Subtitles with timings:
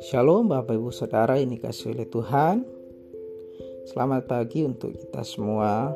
[0.00, 2.64] Shalom Bapak Ibu Saudara ini kasih oleh Tuhan.
[3.92, 5.92] Selamat pagi untuk kita semua.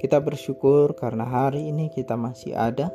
[0.00, 2.88] Kita bersyukur karena hari ini kita masih ada.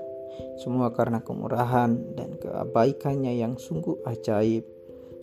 [0.57, 4.65] Semua karena kemurahan dan kebaikannya yang sungguh ajaib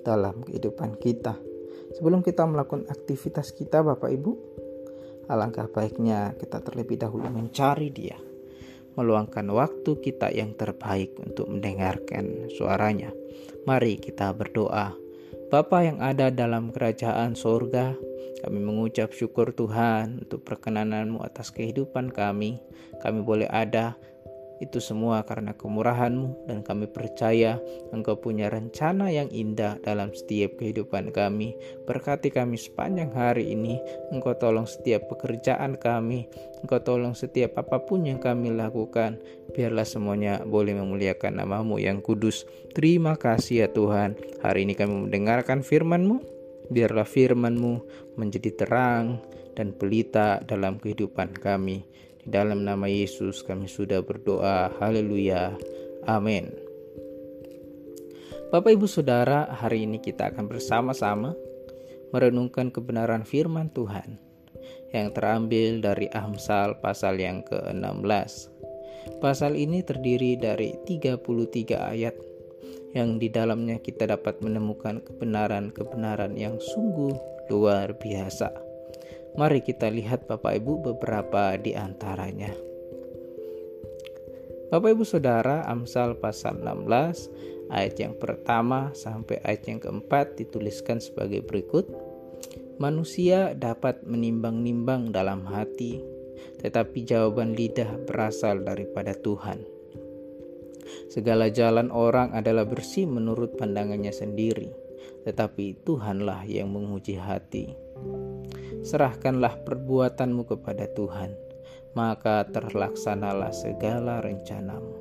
[0.06, 1.34] dalam kehidupan kita.
[1.98, 4.32] Sebelum kita melakukan aktivitas kita Bapak Ibu
[5.26, 8.25] Alangkah baiknya kita terlebih dahulu mencari dia
[8.96, 13.12] meluangkan waktu kita yang terbaik untuk mendengarkan suaranya.
[13.68, 14.96] Mari kita berdoa.
[15.46, 17.94] Bapa yang ada dalam kerajaan sorga,
[18.42, 22.58] kami mengucap syukur Tuhan untuk perkenananmu atas kehidupan kami.
[22.98, 23.94] Kami boleh ada
[24.56, 27.60] itu semua karena kemurahan-Mu dan kami percaya
[27.92, 31.52] Engkau punya rencana yang indah dalam setiap kehidupan kami.
[31.84, 33.76] Berkati kami sepanjang hari ini.
[34.12, 36.24] Engkau tolong setiap pekerjaan kami.
[36.64, 39.20] Engkau tolong setiap apa pun yang kami lakukan.
[39.52, 42.48] Biarlah semuanya boleh memuliakan namamu yang kudus.
[42.72, 44.16] Terima kasih ya Tuhan.
[44.40, 46.20] Hari ini kami mendengarkan firman-Mu.
[46.72, 47.74] Biarlah firman-Mu
[48.18, 49.22] menjadi terang
[49.56, 51.86] dan pelita dalam kehidupan kami.
[52.26, 54.74] Dalam nama Yesus kami sudah berdoa.
[54.82, 55.54] Haleluya.
[56.10, 56.50] Amin.
[58.50, 61.38] Bapak Ibu Saudara, hari ini kita akan bersama-sama
[62.10, 64.18] merenungkan kebenaran firman Tuhan
[64.90, 68.50] yang terambil dari Amsal pasal yang ke-16.
[69.22, 71.22] Pasal ini terdiri dari 33
[71.78, 72.18] ayat
[72.90, 77.14] yang di dalamnya kita dapat menemukan kebenaran-kebenaran yang sungguh
[77.54, 78.65] luar biasa.
[79.36, 82.56] Mari kita lihat Bapak Ibu beberapa di antaranya.
[84.72, 91.44] Bapak Ibu Saudara, Amsal pasal 16 ayat yang pertama sampai ayat yang keempat dituliskan sebagai
[91.44, 91.84] berikut.
[92.80, 96.00] Manusia dapat menimbang-nimbang dalam hati,
[96.64, 99.60] tetapi jawaban lidah berasal daripada Tuhan.
[101.12, 104.72] Segala jalan orang adalah bersih menurut pandangannya sendiri,
[105.28, 107.76] tetapi Tuhanlah yang menguji hati
[108.86, 111.34] serahkanlah perbuatanmu kepada Tuhan,
[111.98, 114.94] maka terlaksanalah segala rencanamu.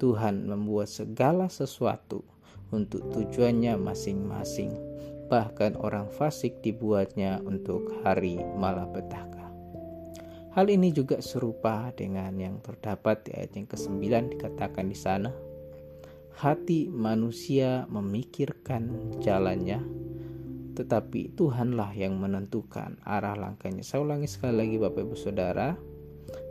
[0.00, 2.24] Tuhan membuat segala sesuatu
[2.72, 4.72] untuk tujuannya masing-masing,
[5.28, 9.52] bahkan orang fasik dibuatnya untuk hari malapetaka.
[10.56, 14.04] Hal ini juga serupa dengan yang terdapat di ayat yang ke-9
[14.36, 15.32] dikatakan di sana.
[16.32, 19.80] Hati manusia memikirkan jalannya,
[20.72, 23.84] tetapi Tuhanlah yang menentukan arah langkahnya.
[23.84, 25.76] Saya ulangi sekali lagi Bapak Ibu Saudara,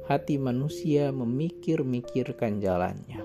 [0.06, 3.22] hati manusia memikir-mikirkan jalannya,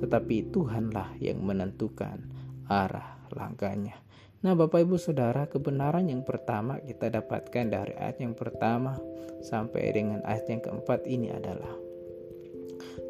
[0.00, 2.24] tetapi Tuhanlah yang menentukan
[2.68, 3.96] arah langkahnya.
[4.40, 8.96] Nah, Bapak Ibu Saudara, kebenaran yang pertama kita dapatkan dari ayat yang pertama
[9.44, 11.76] sampai dengan ayat yang keempat ini adalah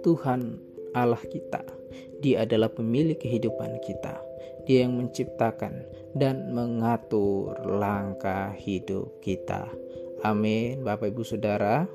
[0.03, 0.59] Tuhan
[0.91, 1.63] Allah kita.
[2.19, 4.30] Dia adalah pemilik kehidupan kita.
[4.69, 5.84] Dia yang menciptakan
[6.15, 9.71] dan mengatur langkah hidup kita.
[10.21, 11.89] Amin, Bapak Ibu Saudara.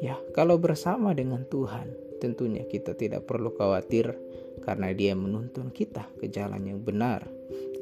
[0.00, 4.16] Ya, kalau bersama dengan Tuhan, tentunya kita tidak perlu khawatir
[4.64, 7.24] karena Dia menuntun kita ke jalan yang benar.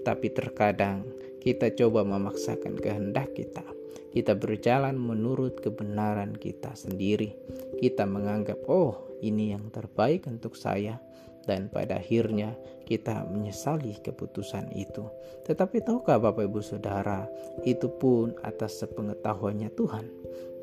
[0.06, 1.06] Tapi terkadang
[1.43, 3.62] kita coba memaksakan kehendak kita.
[4.09, 7.34] Kita berjalan menurut kebenaran kita sendiri.
[7.78, 10.99] Kita menganggap, "Oh, ini yang terbaik untuk saya."
[11.44, 12.56] Dan pada akhirnya
[12.88, 15.04] kita menyesali keputusan itu.
[15.44, 17.28] Tetapi tahukah Bapak Ibu Saudara,
[17.69, 20.06] itu pun atas sepengetahuannya Tuhan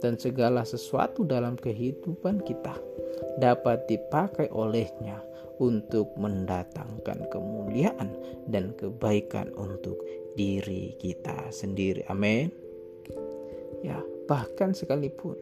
[0.02, 2.76] dan segala sesuatu dalam kehidupan kita
[3.38, 5.22] dapat dipakai olehnya
[5.62, 8.12] untuk mendatangkan kemuliaan
[8.52, 9.96] dan kebaikan untuk
[10.36, 12.04] diri kita sendiri.
[12.12, 12.52] Amin.
[13.80, 15.38] Ya, bahkan sekalipun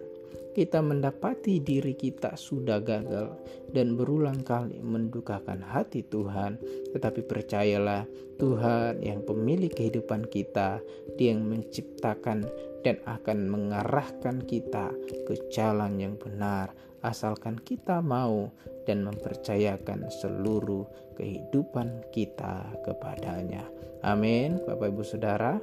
[0.53, 3.33] kita mendapati diri kita sudah gagal
[3.73, 6.61] dan berulang kali mendukakan hati Tuhan,
[6.93, 8.05] tetapi percayalah
[8.37, 10.77] Tuhan yang pemilik kehidupan kita,
[11.17, 12.45] Dia yang menciptakan
[12.85, 14.93] dan akan mengarahkan kita
[15.25, 16.71] ke jalan yang benar,
[17.01, 18.53] asalkan kita mau
[18.85, 20.85] dan mempercayakan seluruh
[21.17, 23.65] kehidupan kita kepadanya.
[24.03, 25.57] Amin, Bapak Ibu Saudara.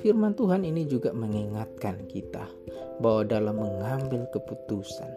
[0.00, 2.48] Firman Tuhan ini juga mengingatkan kita
[3.02, 5.10] bahwa dalam mengambil keputusan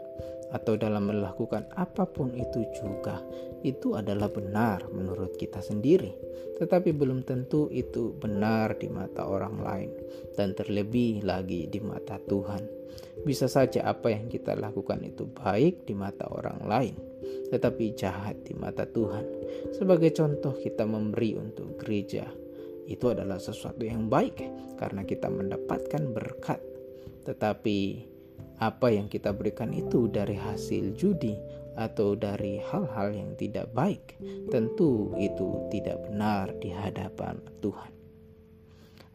[0.51, 3.19] atau dalam melakukan apa pun itu juga
[3.65, 6.13] itu adalah benar menurut kita sendiri.
[6.55, 9.91] Tetapi belum tentu itu benar di mata orang lain
[10.39, 12.63] dan terlebih lagi di mata Tuhan.
[13.27, 16.95] Bisa saja apa yang kita lakukan itu baik di mata orang lain
[17.49, 19.25] tetapi jahat di mata Tuhan.
[19.73, 22.25] Sebagai contoh kita memberi untuk gereja
[22.85, 24.45] itu adalah sesuatu yang baik
[24.77, 26.61] karena kita mendapatkan berkat.
[27.25, 27.79] Tetapi
[28.61, 31.35] apa yang kita berikan itu dari hasil judi
[31.75, 34.15] atau dari hal-hal yang tidak baik,
[34.47, 37.91] tentu itu tidak benar di hadapan Tuhan.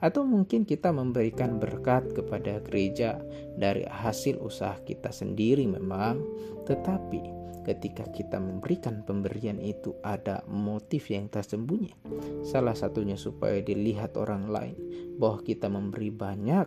[0.00, 3.20] Atau mungkin kita memberikan berkat kepada gereja
[3.56, 6.20] dari hasil usaha kita sendiri memang,
[6.64, 7.39] tetapi
[7.70, 11.94] ketika kita memberikan pemberian itu ada motif yang tersembunyi.
[12.42, 14.76] Salah satunya supaya dilihat orang lain
[15.22, 16.66] bahwa kita memberi banyak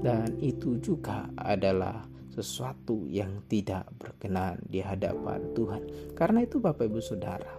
[0.00, 6.14] dan itu juga adalah sesuatu yang tidak berkenan di hadapan Tuhan.
[6.16, 7.52] Karena itu Bapak Ibu Saudara,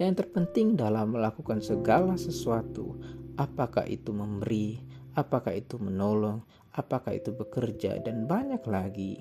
[0.00, 2.96] yang terpenting dalam melakukan segala sesuatu,
[3.36, 4.80] apakah itu memberi,
[5.20, 6.40] apakah itu menolong,
[6.72, 9.20] apakah itu bekerja dan banyak lagi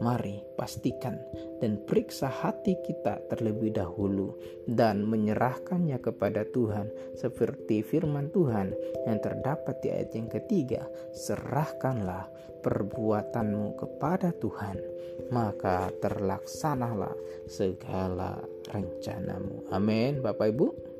[0.00, 1.20] Mari pastikan
[1.60, 4.32] dan periksa hati kita terlebih dahulu
[4.64, 8.72] dan menyerahkannya kepada Tuhan seperti firman Tuhan
[9.04, 10.88] yang terdapat di ayat yang ketiga.
[11.12, 12.24] Serahkanlah
[12.64, 14.80] perbuatanmu kepada Tuhan,
[15.28, 17.12] maka terlaksanalah
[17.44, 18.40] segala
[18.72, 19.68] rencanamu.
[19.70, 20.91] Amin, Bapak Ibu.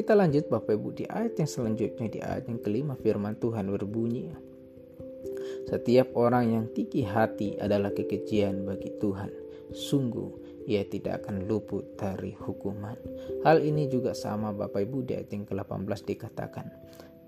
[0.00, 4.32] Kita lanjut Bapak Ibu di ayat yang selanjutnya di ayat yang kelima firman Tuhan berbunyi
[5.68, 9.28] setiap orang yang tinggi hati adalah kekejian bagi Tuhan.
[9.76, 12.96] Sungguh, ia tidak akan luput dari hukuman.
[13.44, 16.72] Hal ini juga sama Bapak Ibu di ayat yang ke-18 dikatakan,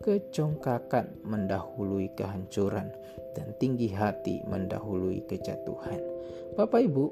[0.00, 2.88] kecongkakan mendahului kehancuran
[3.36, 6.00] dan tinggi hati mendahului kejatuhan.
[6.56, 7.04] Bapak Ibu,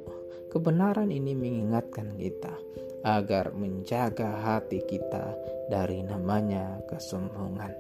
[0.48, 2.56] kebenaran ini mengingatkan kita
[3.04, 5.32] agar menjaga hati kita
[5.70, 7.72] dari namanya kesombongan.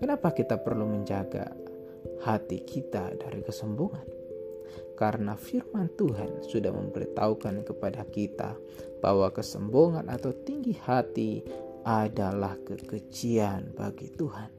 [0.00, 1.64] Kenapa kita perlu menjaga
[2.24, 4.06] hati kita dari kesombongan.
[4.94, 8.54] Karena firman Tuhan sudah memberitahukan kepada kita
[9.02, 11.42] bahwa kesombongan atau tinggi hati
[11.82, 14.50] adalah kekejian bagi Tuhan.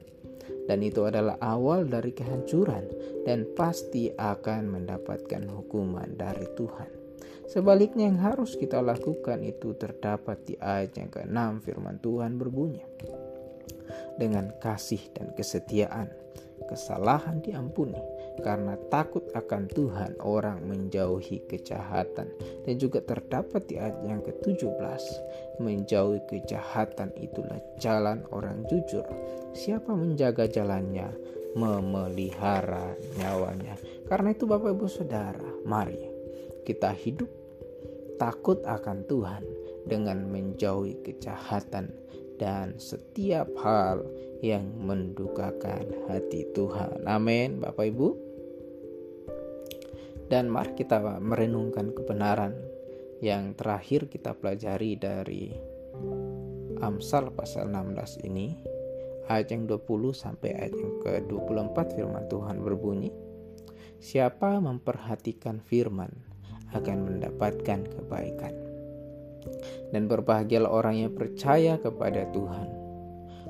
[0.66, 2.84] Dan itu adalah awal dari kehancuran
[3.24, 6.95] dan pasti akan mendapatkan hukuman dari Tuhan.
[7.46, 12.82] Sebaliknya yang harus kita lakukan itu terdapat di ayat yang ke-6 firman Tuhan berbunyi.
[14.18, 16.10] Dengan kasih dan kesetiaan
[16.66, 18.00] kesalahan diampuni
[18.42, 22.28] karena takut akan Tuhan orang menjauhi kejahatan
[22.66, 25.04] dan juga terdapat di ayat yang ke-17
[25.62, 29.06] menjauhi kejahatan itulah jalan orang jujur
[29.56, 31.08] siapa menjaga jalannya
[31.56, 36.15] memelihara nyawanya karena itu Bapak Ibu Saudara mari
[36.66, 37.30] kita hidup
[38.18, 39.46] takut akan Tuhan
[39.86, 41.94] dengan menjauhi kejahatan
[42.42, 44.02] dan setiap hal
[44.42, 47.06] yang mendukakan hati Tuhan.
[47.06, 48.08] Amin, Bapak Ibu.
[50.26, 52.52] Dan mari kita merenungkan kebenaran
[53.22, 55.54] yang terakhir kita pelajari dari
[56.82, 58.52] Amsal pasal 16 ini
[59.30, 63.08] ayat yang 20 sampai ayat yang ke-24 firman Tuhan berbunyi
[63.96, 66.35] Siapa memperhatikan firman
[66.76, 68.66] akan mendapatkan kebaikan
[69.94, 72.68] dan berbahagialah orang yang percaya kepada Tuhan.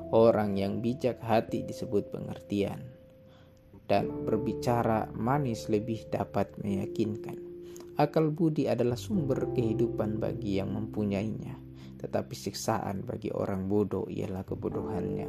[0.07, 2.79] Orang yang bijak hati disebut pengertian,
[3.91, 7.35] dan berbicara manis lebih dapat meyakinkan.
[7.99, 11.59] Akal budi adalah sumber kehidupan bagi yang mempunyainya,
[11.99, 15.27] tetapi siksaan bagi orang bodoh ialah kebodohannya.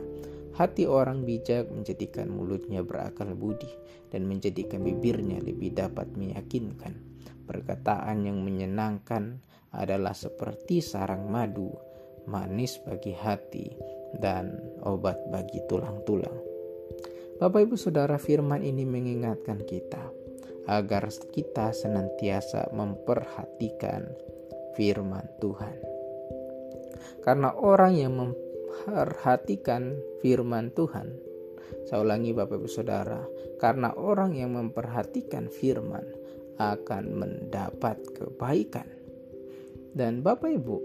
[0.55, 3.71] Hati orang bijak menjadikan mulutnya berakal budi,
[4.15, 7.08] dan menjadikan bibirnya lebih dapat meyakinkan.
[7.49, 9.40] Perkataan yang menyenangkan
[9.73, 11.73] adalah seperti sarang madu,
[12.28, 13.73] manis bagi hati,
[14.21, 14.52] dan
[14.85, 16.37] obat bagi tulang-tulang.
[17.40, 20.12] Bapak, ibu, saudara, firman ini mengingatkan kita
[20.69, 24.05] agar kita senantiasa memperhatikan
[24.76, 25.76] firman Tuhan,
[27.25, 31.17] karena orang yang memperhatikan firman Tuhan,
[31.88, 33.25] saya ulangi, Bapak, ibu, saudara,
[33.57, 36.05] karena orang yang memperhatikan firman
[36.59, 38.99] akan mendapat kebaikan
[39.99, 40.77] dan Bapak Ibu,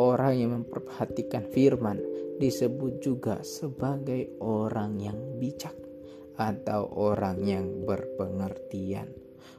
[0.00, 2.00] orang yang memperhatikan firman
[2.40, 5.74] disebut juga sebagai orang yang bijak
[6.40, 9.12] atau orang yang berpengertian.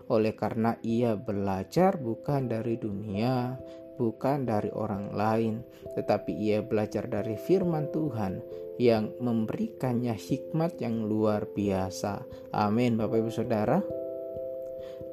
[0.10, 3.54] Oleh karena ia belajar bukan dari dunia,
[4.02, 5.62] bukan dari orang lain,
[5.94, 8.42] tetapi ia belajar dari firman Tuhan
[8.82, 12.26] yang memberikannya hikmat yang luar biasa.
[12.58, 14.05] Amin, Bapak Ibu Saudara.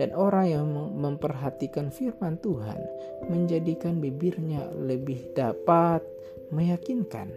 [0.01, 2.81] Dan orang yang memperhatikan firman Tuhan
[3.29, 6.03] menjadikan bibirnya lebih dapat
[6.53, 7.33] meyakinkan,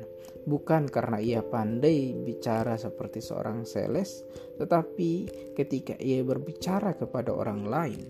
[0.47, 4.23] bukan karena ia pandai bicara seperti seorang sales,
[4.59, 8.03] tetapi ketika ia berbicara kepada orang lain,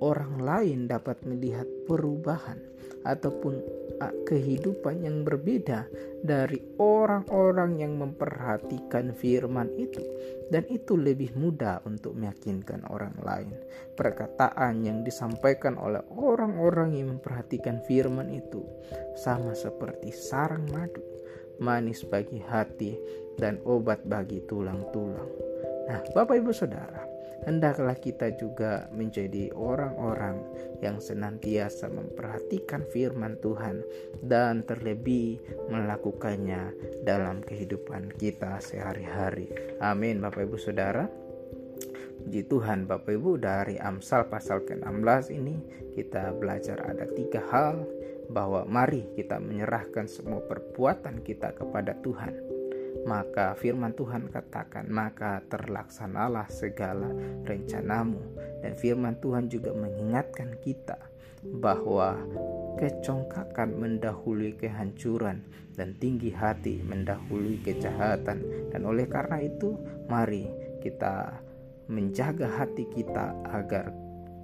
[0.00, 2.60] orang lain dapat melihat perubahan
[3.04, 3.79] ataupun
[4.24, 5.84] kehidupan yang berbeda
[6.24, 10.00] dari orang-orang yang memperhatikan firman itu,
[10.48, 13.52] dan itu lebih mudah untuk meyakinkan orang lain.
[13.98, 18.64] Perkataan yang disampaikan oleh orang-orang yang memperhatikan firman itu
[19.20, 21.04] sama seperti sarang madu,
[21.60, 22.96] manis bagi hati,
[23.36, 25.28] dan obat bagi tulang-tulang.
[25.90, 27.09] Nah, Bapak Ibu Saudara,
[27.44, 30.40] hendaklah kita juga menjadi orang-orang
[30.84, 33.84] yang senantiasa memperhatikan firman Tuhan
[34.24, 36.72] dan terlebih melakukannya
[37.04, 39.48] dalam kehidupan kita sehari-hari.
[39.80, 41.08] Amin, Bapak Ibu Saudara.
[42.20, 45.56] Puji Tuhan Bapak Ibu dari Amsal pasal ke-16 ini
[45.96, 47.88] kita belajar ada tiga hal
[48.28, 52.59] bahwa mari kita menyerahkan semua perbuatan kita kepada Tuhan
[53.04, 57.08] maka firman Tuhan katakan, maka terlaksanalah segala
[57.44, 58.20] rencanamu.
[58.60, 60.98] Dan firman Tuhan juga mengingatkan kita
[61.40, 62.20] bahwa
[62.76, 65.40] kecongkakan mendahului kehancuran
[65.76, 68.44] dan tinggi hati mendahului kejahatan.
[68.72, 70.48] Dan oleh karena itu, mari
[70.84, 71.40] kita
[71.88, 73.90] menjaga hati kita agar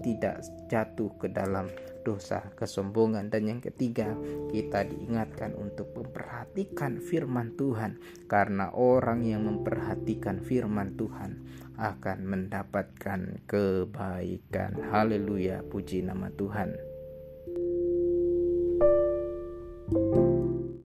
[0.03, 1.71] tidak jatuh ke dalam
[2.07, 3.29] dosa kesombongan.
[3.29, 4.15] Dan yang ketiga
[4.51, 7.99] kita diingatkan untuk memperhatikan firman Tuhan.
[8.31, 11.43] Karena orang yang memperhatikan firman Tuhan
[11.77, 14.71] akan mendapatkan kebaikan.
[14.89, 16.96] Haleluya puji nama Tuhan